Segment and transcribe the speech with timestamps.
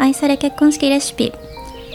[0.00, 1.32] 愛され結婚式レシピ。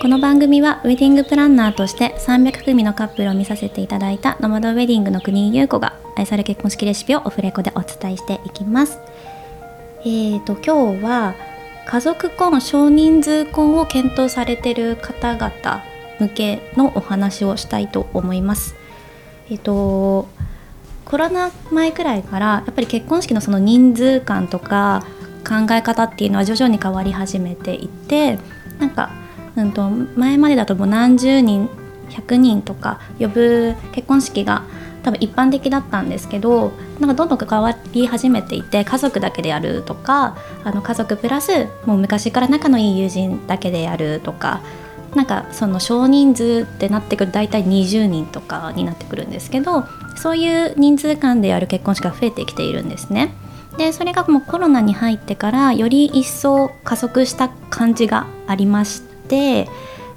[0.02, 9.00] この番組はウェディングプランナーとして300組のカップルを見させていただいたノマドウェディングの国井優子が愛され結婚式レシピをオフレコでお伝えしていきます。
[10.02, 11.34] えーと今日は
[11.88, 15.82] 家族婚少人数婚を検討されてる方々
[16.20, 18.76] 向けのお話をしたいと思います。
[19.50, 20.28] えっ、と
[21.06, 25.06] コロナ前くらいからやっぱり結婚式のその人数感とか
[25.44, 28.40] 考え方っていうのは徐々に変わり始めていて
[28.80, 29.12] なんか、
[29.56, 31.70] うん、と前までだともう何十人
[32.10, 34.64] 100人とか呼ぶ結婚式が
[35.04, 44.62] 多分一般的だったんですけどなんかどんどん変わり始めていて家族だけでやるとかあの家族プラスもう昔から仲のいい友人だけでやるとか
[45.14, 49.86] なんかその少人数ってなってくると大体20人とかになってくるんですけど
[50.16, 53.36] そういう人数間でやる結婚式が増えてきているんですね。
[53.78, 59.68] でそれがもうコロナに入ってからより一層加速した感じがありまして、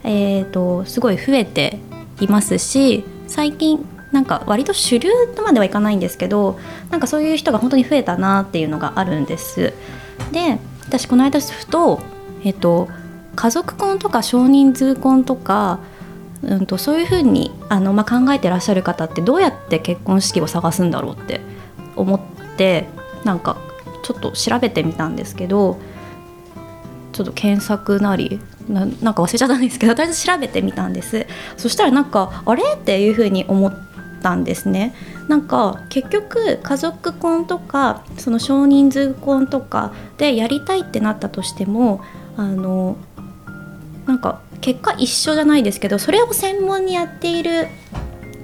[0.05, 1.79] えーと、すごい増えて
[2.21, 6.59] いますし最近なんか割と主流とまではいかないんですけど
[6.91, 9.73] なんかそういう人が本当に増えたなっていうのがあるんです。
[10.33, 12.01] で私この間ふと,、
[12.45, 12.89] えーと、
[13.35, 15.81] 家族婚とか少人数婚とか
[16.43, 21.41] うんと、そういうふうにあの、まあ、考えてらっしゃる方ってどうやって結婚式を探すんだろうって
[21.97, 22.21] 思っ
[22.57, 22.87] て
[23.27, 23.59] なんか
[24.03, 25.79] ちょっと調べてみたんですけど
[27.13, 31.27] ちょっと検索なりなんか忘れちゃったんですけどとりあえず調べてみたんです。
[31.57, 32.63] そしたらなんかあれ？
[32.75, 33.75] っていうふうに思っ
[34.23, 34.95] たんですね。
[35.29, 42.01] なんか結局家族婚とかその少人数婚とかでやりたいってなったとしても
[42.37, 42.97] あの
[44.07, 47.67] なんか結果一緒じゃないですけどそれを専門にやっている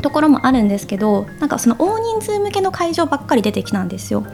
[0.02, 4.26] ところもあるんですけどなんかその大人数向けの会場ばっかり出てきたんですよ。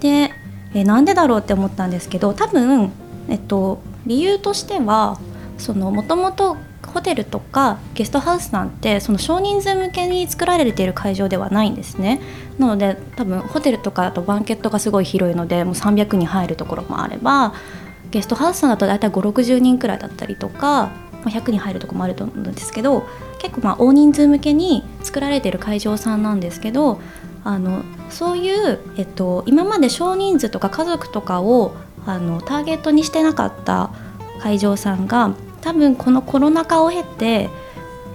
[0.00, 0.32] で、
[0.74, 2.92] えなんでだろうって思ったんですけど多分、
[3.28, 5.18] えっと、理由としては
[5.74, 12.20] もともとホテルとかゲストハウスなんてその少人数向けに作られている会場ではないんですね
[12.58, 17.54] なので多分ホテルとかだとバンケットがすごい広いのでもう300人入るところもあれば
[18.10, 20.90] ゲストハウスさんだと大体560人くらいだったりとか
[21.24, 23.06] 100人入るとこもあると思うんですけど
[23.38, 27.00] 結構まあ大人数向けに作られてる会場さんなんですけど
[27.44, 31.74] あのそういう、えっと、今まで少人数とか家族とかを
[32.06, 33.90] あのターゲットにしてなかった
[34.40, 37.50] 会場さんが多分このコロナ禍を経て、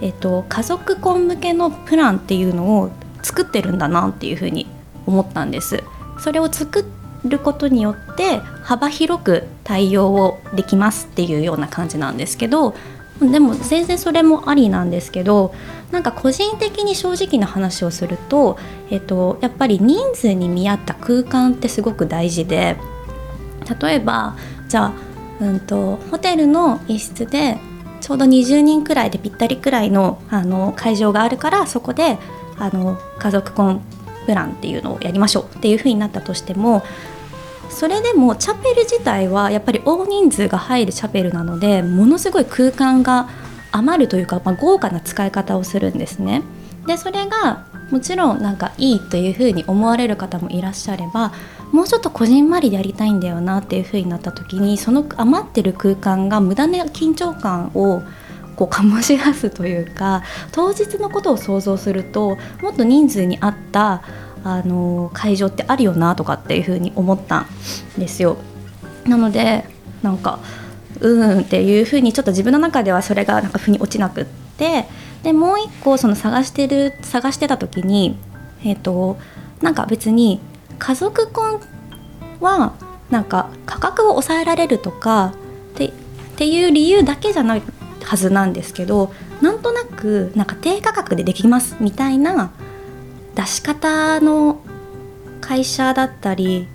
[0.01, 2.91] えっと、家族婚向けのプランっていうのを
[3.21, 4.67] 作ってるんだなっていうふうに
[5.05, 5.83] 思ったんです。
[6.19, 6.85] それを作
[7.25, 12.75] ることによって幅広く対応をできますっていうような感じなんですけど
[13.19, 15.53] でも全然それもありなんですけど
[15.91, 18.57] なんか個人的に正直な話をすると、
[18.89, 22.77] えっと、やっぱり人数に見合った空間ってすごく大事で
[23.81, 24.35] 例えば
[24.67, 24.93] じゃあ、
[25.39, 27.59] うんと、ホテルの一室で
[28.01, 32.17] ちょうど20人くらいでぴったりくらいのあの会場があるからそこで
[32.57, 33.81] あの家族婚
[34.25, 36.83] プランっていうのをやりましょうっていうふうになったとしても
[37.73, 43.29] それでもチャペル自体はやっぱり大人数が入るチャペルなのでものすごい空間が
[43.71, 46.43] 余るというか、まあ、豪華な使い方をするんですね。
[46.85, 51.31] でそれがもちろんなんかいいというふうに思われる方もいらっしゃれば
[51.71, 58.03] もうちょっとこじんまりでやりたいんだよなっていうふうになった時にその余ってる空間が無駄な緊張感を
[58.55, 64.03] こう醸し出すというか当日のことを想像するともっと人数に合った
[64.43, 67.47] あの会場ってあるよなとかっていうふうに思ったん
[67.97, 68.37] ですよ。
[69.05, 69.65] なので
[70.01, 70.39] なんか
[70.99, 74.25] うんっていうふうにちょっと自分の中ではそれがなんか腑に落ちなくっ
[74.57, 74.85] て
[75.23, 78.17] でもう一個その探してる探してた時に
[78.63, 79.17] えっ、ー、と
[79.61, 80.39] なんか別に
[80.77, 81.61] 家族婚
[82.39, 82.73] は
[83.09, 85.33] なんか価格を抑えられるとか
[85.73, 85.91] ってっ
[86.35, 87.61] ていう理由だけじゃない
[88.03, 92.51] はずなんですけどなんとなくなんか低価格でできますみたいな
[93.35, 94.61] 出し方の
[95.41, 96.67] 会社だったり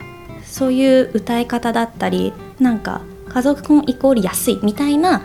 [0.44, 5.22] そういう歌い方だったりなんか家族婚イコール安いみたいな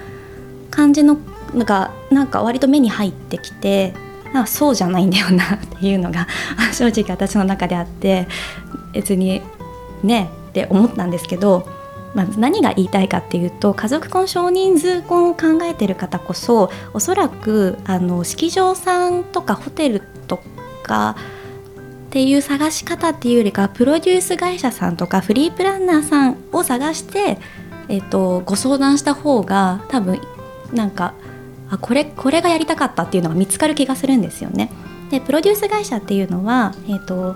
[0.69, 1.17] 感じの
[1.53, 3.93] なんかなんか割と目に入ってきて
[4.33, 6.27] なんかそうじゃないんだよなっていうのが
[6.73, 8.27] 正直私の中であって
[8.91, 9.41] 別に
[10.03, 11.67] ねって思ったんですけど、
[12.13, 20.05] まあ、何が言いたいかっていうと家族婚少人数婚を考えてる方こそおそらくあの式場さんとかホテルと
[20.83, 21.15] か
[22.13, 27.39] っていう探し方っていうよりかプロデュース会社さんとかフリープランナーさんを探して、
[27.89, 30.21] えっと、ご相談した方が多分
[30.71, 31.15] なんか
[31.71, 34.69] あこれこれがやりたかったっていうのが見つかる気がするんですよね。
[35.09, 37.35] でプロデュース会社っていうのは、えーと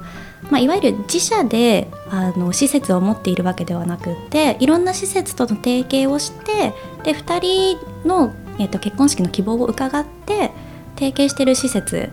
[0.50, 6.74] まあ、いわゆる自社であの施設を持っているわけではなくっていろんな施設との提携をして
[7.04, 10.52] で2人の、えーと、結婚式の希望を伺って
[10.96, 12.10] 提携してる施設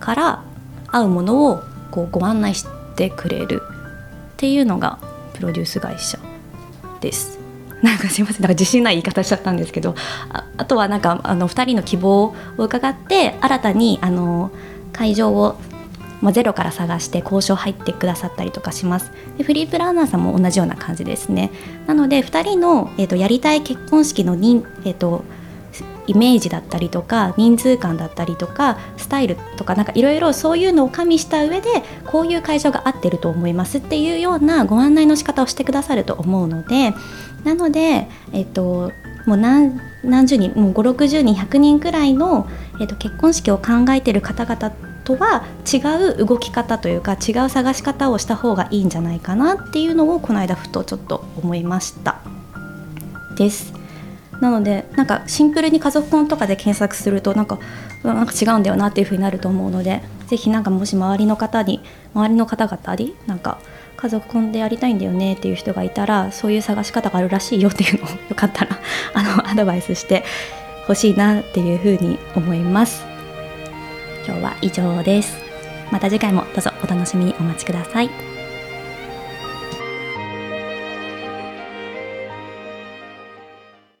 [0.00, 0.44] から
[0.92, 2.66] 合うものをこうご案内し
[2.96, 3.62] てくれる
[4.34, 4.98] っていうのが
[5.34, 6.18] プロデュース会社
[7.00, 7.38] です。
[7.82, 8.42] なんかすいません。
[8.42, 9.94] なんか自信ない言い方しちゃったんですけど。
[10.32, 14.52] ああとはなんかあの2人の希望を伺って新たにあの
[14.92, 15.56] 会場を
[16.20, 19.10] まあ、ゼロから探して交渉入ってくださったりとかします。
[19.38, 21.50] でフリープランナーさんも同じような感じですね。
[21.88, 25.24] なので2人の、えーと、やりたい結婚式のに、えーと
[26.06, 31.68] イメージだったりとか人数感だったりとかスタイルとかなんかいろいろそういうのを加味した上で
[32.06, 36.94] こういう会場が合ってると思いますっていうようなご案内の仕方をしてくださると思うので
[37.44, 38.92] なので、えっと、
[39.26, 42.48] もう何何十人もう560人100人くらいの、
[42.80, 44.72] えっと、結婚式を考えてる方々
[45.04, 45.78] とは違
[46.22, 52.20] う動き方というか違う探し方をした方がいいんじゃないかなっていうのをこの間ふとちょっと思いました。
[53.36, 53.81] です。
[54.42, 57.60] なのでなんかシンプルに家族婚とかで検索するとなんか
[58.02, 61.80] なんか違うんだよなっていうふうになると思うのでぜひなんかもし周りの方に
[62.12, 63.60] 周りの方々になんか
[63.96, 68.80] 家族婚でやりたいんだよねっていう人がいたらそういう探し方があるらしいよっていうのを よかったら
[69.14, 70.24] あのアドバイスして
[70.88, 73.04] ほしいなっていうふうに思います。
[74.26, 75.36] 今日は以上です。
[75.92, 78.31] また次回もどうぞお楽しみにお待ちください。